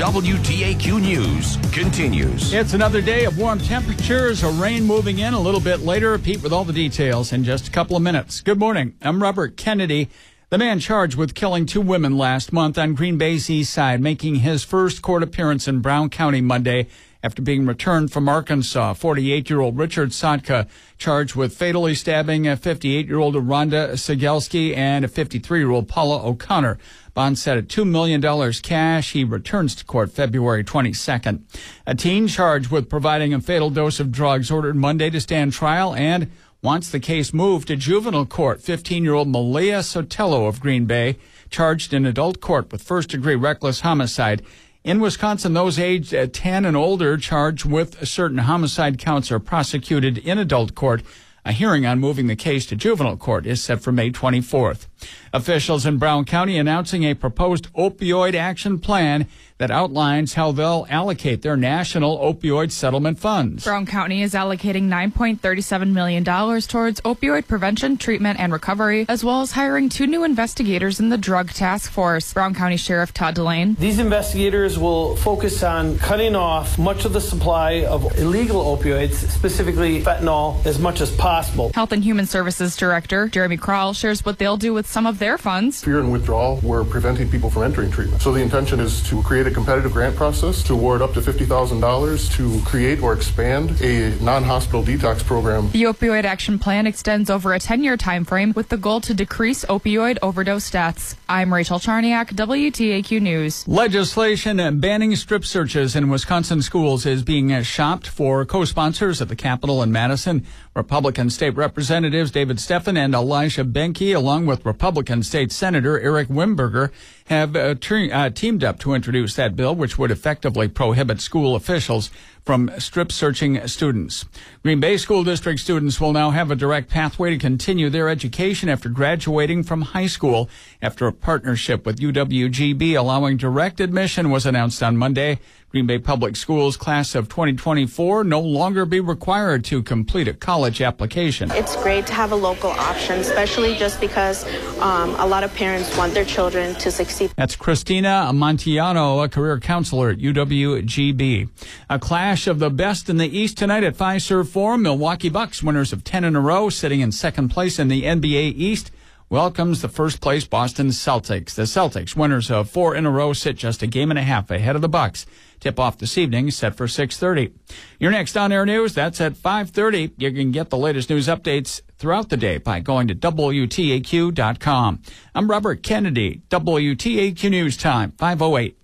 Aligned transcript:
WTAQ 0.00 1.02
News 1.02 1.58
continues. 1.74 2.54
It's 2.54 2.72
another 2.72 3.02
day 3.02 3.26
of 3.26 3.36
warm 3.36 3.58
temperatures, 3.58 4.42
a 4.42 4.48
rain 4.48 4.84
moving 4.84 5.18
in 5.18 5.34
a 5.34 5.38
little 5.38 5.60
bit 5.60 5.80
later. 5.80 6.16
Pete 6.16 6.42
with 6.42 6.54
all 6.54 6.64
the 6.64 6.72
details 6.72 7.34
in 7.34 7.44
just 7.44 7.68
a 7.68 7.70
couple 7.70 7.96
of 7.96 8.02
minutes. 8.02 8.40
Good 8.40 8.58
morning. 8.58 8.94
I'm 9.02 9.22
Robert 9.22 9.58
Kennedy. 9.58 10.08
The 10.48 10.56
man 10.56 10.80
charged 10.80 11.16
with 11.16 11.34
killing 11.34 11.66
two 11.66 11.82
women 11.82 12.16
last 12.16 12.50
month 12.50 12.78
on 12.78 12.94
Green 12.94 13.18
Bay's 13.18 13.50
east 13.50 13.74
side, 13.74 14.00
making 14.00 14.36
his 14.36 14.64
first 14.64 15.02
court 15.02 15.22
appearance 15.22 15.68
in 15.68 15.80
Brown 15.80 16.08
County 16.08 16.40
Monday 16.40 16.86
after 17.22 17.42
being 17.42 17.66
returned 17.66 18.12
from 18.12 18.28
Arkansas. 18.28 18.94
48-year-old 18.94 19.76
Richard 19.76 20.10
Sotka 20.10 20.68
charged 20.98 21.34
with 21.34 21.56
fatally 21.56 21.94
stabbing 21.94 22.46
a 22.46 22.56
58-year-old 22.56 23.34
Rhonda 23.34 23.92
Segelski 23.92 24.76
and 24.76 25.04
a 25.04 25.08
53-year-old 25.08 25.88
Paula 25.88 26.24
O'Connor. 26.24 26.78
Bond 27.12 27.38
set 27.38 27.58
at 27.58 27.68
$2 27.68 27.86
million 27.86 28.22
cash. 28.62 29.12
He 29.12 29.24
returns 29.24 29.74
to 29.74 29.84
court 29.84 30.12
February 30.12 30.64
22nd. 30.64 31.42
A 31.86 31.94
teen 31.94 32.28
charged 32.28 32.70
with 32.70 32.88
providing 32.88 33.34
a 33.34 33.40
fatal 33.40 33.70
dose 33.70 34.00
of 34.00 34.12
drugs 34.12 34.50
ordered 34.50 34.76
Monday 34.76 35.10
to 35.10 35.20
stand 35.20 35.52
trial 35.52 35.94
and 35.94 36.30
wants 36.62 36.90
the 36.90 37.00
case 37.00 37.32
moved 37.32 37.68
to 37.68 37.76
juvenile 37.76 38.26
court. 38.26 38.60
15 38.60 39.02
year 39.02 39.14
old 39.14 39.28
Malia 39.28 39.80
Sotelo 39.80 40.46
of 40.46 40.60
Green 40.60 40.86
Bay 40.86 41.16
charged 41.48 41.92
in 41.92 42.06
adult 42.06 42.40
court 42.40 42.70
with 42.70 42.82
first 42.82 43.10
degree 43.10 43.34
reckless 43.34 43.80
homicide. 43.80 44.42
In 44.82 44.98
Wisconsin, 44.98 45.52
those 45.52 45.78
aged 45.78 46.14
uh, 46.14 46.26
10 46.32 46.64
and 46.64 46.74
older 46.74 47.18
charged 47.18 47.66
with 47.66 48.08
certain 48.08 48.38
homicide 48.38 48.98
counts 48.98 49.30
are 49.30 49.38
prosecuted 49.38 50.16
in 50.16 50.38
adult 50.38 50.74
court. 50.74 51.02
A 51.44 51.52
hearing 51.52 51.84
on 51.84 51.98
moving 51.98 52.28
the 52.28 52.36
case 52.36 52.64
to 52.66 52.76
juvenile 52.76 53.18
court 53.18 53.44
is 53.44 53.62
set 53.62 53.82
for 53.82 53.92
May 53.92 54.10
24th. 54.10 54.86
Officials 55.32 55.86
in 55.86 55.98
Brown 55.98 56.24
County 56.24 56.58
announcing 56.58 57.04
a 57.04 57.14
proposed 57.14 57.72
opioid 57.74 58.34
action 58.34 58.78
plan 58.78 59.28
that 59.58 59.70
outlines 59.70 60.34
how 60.34 60.50
they'll 60.50 60.86
allocate 60.88 61.42
their 61.42 61.56
national 61.56 62.18
opioid 62.18 62.72
settlement 62.72 63.18
funds. 63.18 63.64
Brown 63.64 63.84
County 63.84 64.22
is 64.22 64.32
allocating 64.32 64.88
$9.37 64.88 65.92
million 65.92 66.24
towards 66.24 67.00
opioid 67.02 67.46
prevention, 67.46 67.98
treatment, 67.98 68.40
and 68.40 68.54
recovery, 68.54 69.04
as 69.06 69.22
well 69.22 69.42
as 69.42 69.52
hiring 69.52 69.90
two 69.90 70.06
new 70.06 70.24
investigators 70.24 70.98
in 70.98 71.10
the 71.10 71.18
Drug 71.18 71.50
Task 71.50 71.92
Force. 71.92 72.32
Brown 72.32 72.54
County 72.54 72.78
Sheriff 72.78 73.12
Todd 73.12 73.34
Delain. 73.34 73.76
These 73.76 73.98
investigators 73.98 74.78
will 74.78 75.14
focus 75.16 75.62
on 75.62 75.98
cutting 75.98 76.34
off 76.34 76.78
much 76.78 77.04
of 77.04 77.12
the 77.12 77.20
supply 77.20 77.84
of 77.84 78.18
illegal 78.18 78.64
opioids, 78.64 79.28
specifically 79.30 80.02
fentanyl, 80.02 80.64
as 80.64 80.78
much 80.78 81.02
as 81.02 81.14
possible. 81.16 81.70
Health 81.74 81.92
and 81.92 82.02
Human 82.02 82.24
Services 82.24 82.76
Director 82.76 83.28
Jeremy 83.28 83.58
Krall 83.58 83.94
shares 83.94 84.24
what 84.24 84.38
they'll 84.38 84.56
do 84.56 84.72
with 84.72 84.86
some 84.90 85.06
of 85.06 85.20
their 85.20 85.38
funds. 85.38 85.84
Fear 85.84 86.00
and 86.00 86.10
withdrawal, 86.10 86.58
we're 86.64 86.84
preventing 86.84 87.30
people 87.30 87.48
from 87.48 87.62
entering 87.62 87.92
treatment. 87.92 88.20
So 88.20 88.32
the 88.32 88.40
intention 88.40 88.80
is 88.80 89.02
to 89.08 89.22
create 89.22 89.46
a 89.46 89.50
competitive 89.50 89.92
grant 89.92 90.16
process 90.16 90.64
to 90.64 90.72
award 90.72 91.00
up 91.00 91.12
to 91.14 91.20
$50,000 91.20 92.32
to 92.32 92.60
create 92.68 93.00
or 93.00 93.12
expand 93.12 93.80
a 93.80 94.10
non-hospital 94.22 94.82
detox 94.82 95.24
program. 95.24 95.70
The 95.70 95.84
opioid 95.84 96.24
action 96.24 96.58
plan 96.58 96.88
extends 96.88 97.30
over 97.30 97.54
a 97.54 97.60
10-year 97.60 97.96
time 97.96 98.24
frame 98.24 98.52
with 98.56 98.68
the 98.68 98.76
goal 98.76 99.00
to 99.02 99.14
decrease 99.14 99.64
opioid 99.66 100.18
overdose 100.22 100.68
deaths. 100.70 101.16
I'm 101.28 101.54
Rachel 101.54 101.78
Charniak, 101.78 102.32
WTAQ 102.34 103.22
News. 103.22 103.68
Legislation 103.68 104.80
banning 104.80 105.14
strip 105.14 105.44
searches 105.44 105.94
in 105.94 106.08
Wisconsin 106.08 106.62
schools 106.62 107.06
is 107.06 107.22
being 107.22 107.62
shopped 107.62 108.08
for 108.08 108.44
co-sponsors 108.44 109.22
at 109.22 109.28
the 109.28 109.36
Capitol 109.36 109.82
in 109.84 109.92
Madison. 109.92 110.44
Republican 110.74 111.30
State 111.30 111.56
Representatives 111.56 112.30
David 112.30 112.56
Steffen 112.56 112.96
and 112.96 113.14
Elijah 113.14 113.64
Behnke 113.64 114.14
along 114.16 114.46
with 114.46 114.64
Republican 114.80 115.22
State 115.22 115.52
Senator 115.52 116.00
Eric 116.00 116.28
Wimberger, 116.28 116.90
have 117.30 117.54
uh, 117.54 117.76
uh, 117.80 118.30
teamed 118.30 118.64
up 118.64 118.80
to 118.80 118.92
introduce 118.92 119.36
that 119.36 119.54
bill, 119.54 119.74
which 119.74 119.96
would 119.96 120.10
effectively 120.10 120.66
prohibit 120.66 121.20
school 121.20 121.54
officials 121.54 122.10
from 122.44 122.70
strip 122.78 123.12
searching 123.12 123.64
students. 123.68 124.24
Green 124.64 124.80
Bay 124.80 124.96
School 124.96 125.22
District 125.22 125.60
students 125.60 126.00
will 126.00 126.12
now 126.12 126.30
have 126.30 126.50
a 126.50 126.56
direct 126.56 126.90
pathway 126.90 127.30
to 127.30 127.38
continue 127.38 127.88
their 127.88 128.08
education 128.08 128.68
after 128.68 128.88
graduating 128.88 129.62
from 129.62 129.82
high 129.82 130.08
school 130.08 130.50
after 130.82 131.06
a 131.06 131.12
partnership 131.12 131.86
with 131.86 132.00
UWGB 132.00 132.98
allowing 132.98 133.36
direct 133.36 133.78
admission 133.78 134.30
was 134.30 134.46
announced 134.46 134.82
on 134.82 134.96
Monday. 134.96 135.38
Green 135.70 135.86
Bay 135.86 136.00
Public 136.00 136.34
Schools 136.34 136.76
class 136.76 137.14
of 137.14 137.28
2024 137.28 138.24
no 138.24 138.40
longer 138.40 138.84
be 138.84 138.98
required 138.98 139.64
to 139.66 139.84
complete 139.84 140.26
a 140.26 140.34
college 140.34 140.82
application. 140.82 141.48
It's 141.52 141.76
great 141.76 142.08
to 142.08 142.12
have 142.12 142.32
a 142.32 142.36
local 142.36 142.70
option, 142.70 143.20
especially 143.20 143.76
just 143.76 144.00
because 144.00 144.44
um, 144.80 145.14
a 145.20 145.26
lot 145.26 145.44
of 145.44 145.54
parents 145.54 145.96
want 145.96 146.12
their 146.12 146.24
children 146.24 146.74
to 146.76 146.90
succeed. 146.90 147.19
That's 147.36 147.56
Christina 147.56 148.26
Amontillado, 148.28 149.20
a 149.20 149.28
career 149.28 149.58
counselor 149.58 150.10
at 150.10 150.18
UWGB. 150.18 151.48
A 151.88 151.98
clash 151.98 152.46
of 152.46 152.58
the 152.58 152.70
best 152.70 153.10
in 153.10 153.18
the 153.18 153.38
East 153.38 153.58
tonight 153.58 153.84
at 153.84 153.96
Fiserv 153.96 154.48
Forum. 154.48 154.82
Milwaukee 154.82 155.28
Bucks, 155.28 155.62
winners 155.62 155.92
of 155.92 156.04
10 156.04 156.24
in 156.24 156.36
a 156.36 156.40
row, 156.40 156.70
sitting 156.70 157.00
in 157.00 157.12
second 157.12 157.50
place 157.50 157.78
in 157.78 157.88
the 157.88 158.04
NBA 158.04 158.54
East 158.56 158.90
welcomes 159.30 159.80
the 159.80 159.88
first 159.88 160.20
place 160.20 160.44
Boston 160.44 160.88
Celtics. 160.88 161.54
The 161.54 161.62
Celtics, 161.62 162.16
winners 162.16 162.50
of 162.50 162.68
four 162.68 162.96
in 162.96 163.06
a 163.06 163.10
row, 163.10 163.32
sit 163.32 163.56
just 163.56 163.82
a 163.82 163.86
game 163.86 164.10
and 164.10 164.18
a 164.18 164.22
half 164.22 164.50
ahead 164.50 164.74
of 164.74 164.82
the 164.82 164.88
Bucks. 164.88 165.24
Tip 165.60 165.78
off 165.78 165.98
this 165.98 166.18
evening 166.18 166.50
set 166.50 166.74
for 166.74 166.88
6:30. 166.88 167.52
Your 168.00 168.10
next 168.10 168.36
on-air 168.36 168.66
news 168.66 168.92
that's 168.92 169.20
at 169.20 169.36
5:30. 169.36 170.10
You 170.18 170.32
can 170.32 170.50
get 170.50 170.70
the 170.70 170.76
latest 170.76 171.08
news 171.08 171.28
updates 171.28 171.80
throughout 171.96 172.28
the 172.28 172.36
day 172.36 172.58
by 172.58 172.80
going 172.80 173.06
to 173.08 173.14
wtaq.com. 173.14 175.02
I'm 175.34 175.50
Robert 175.50 175.82
Kennedy, 175.82 176.42
WTAQ 176.50 177.50
News 177.50 177.76
Time 177.76 178.12
508. 178.18 178.76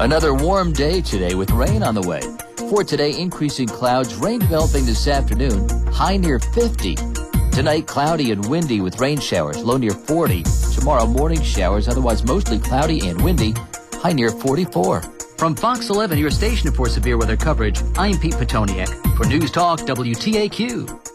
Another 0.00 0.34
warm 0.34 0.72
day 0.72 1.00
today 1.00 1.34
with 1.34 1.50
rain 1.52 1.82
on 1.82 1.94
the 1.94 2.02
way. 2.02 2.22
For 2.70 2.82
today, 2.84 3.18
increasing 3.18 3.68
clouds, 3.68 4.14
rain 4.16 4.40
developing 4.40 4.84
this 4.84 5.06
afternoon, 5.06 5.68
high 5.92 6.16
near 6.16 6.38
50. 6.38 7.17
Tonight, 7.52 7.86
cloudy 7.86 8.30
and 8.32 8.48
windy 8.48 8.80
with 8.80 9.00
rain 9.00 9.18
showers, 9.18 9.62
low 9.64 9.76
near 9.76 9.90
40. 9.90 10.44
Tomorrow, 10.74 11.06
morning 11.06 11.42
showers, 11.42 11.88
otherwise 11.88 12.24
mostly 12.24 12.58
cloudy 12.58 13.08
and 13.08 13.20
windy, 13.20 13.54
high 13.94 14.12
near 14.12 14.30
44. 14.30 15.02
From 15.36 15.54
Fox 15.54 15.90
11, 15.90 16.18
your 16.18 16.30
station 16.30 16.72
for 16.72 16.88
severe 16.88 17.16
weather 17.16 17.36
coverage, 17.36 17.80
I'm 17.96 18.18
Pete 18.18 18.34
Petoniak 18.34 18.88
for 19.16 19.26
News 19.26 19.50
Talk 19.50 19.80
WTAQ. 19.80 21.07